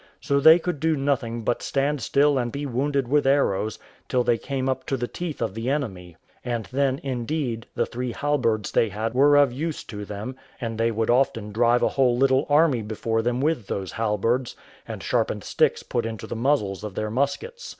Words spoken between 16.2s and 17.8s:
the muzzles of their muskets.